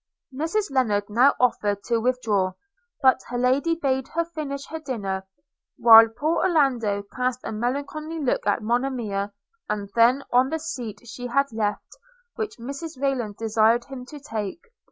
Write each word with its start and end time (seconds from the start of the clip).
Mrs 0.33 0.71
Lennard 0.71 1.11
now 1.11 1.35
offered 1.39 1.83
to 1.83 1.99
withdraw; 1.99 2.53
but 3.03 3.19
her 3.27 3.37
lady 3.37 3.75
bade 3.75 4.07
her 4.15 4.25
finish 4.25 4.65
her 4.69 4.79
dinner, 4.79 5.27
while 5.77 6.07
poor 6.09 6.37
Orlando 6.43 7.03
cast 7.15 7.39
a 7.43 7.51
melancholy 7.51 8.17
look 8.19 8.47
after 8.47 8.63
Monimia, 8.63 9.31
and 9.69 9.91
then 9.93 10.23
on 10.31 10.49
the 10.49 10.57
seat 10.57 11.01
she 11.05 11.27
had 11.27 11.53
left, 11.53 11.97
which 12.33 12.57
Mrs 12.57 12.99
Rayland 12.99 13.37
desired 13.37 13.85
him 13.85 14.03
to 14.07 14.19
take. 14.19 14.63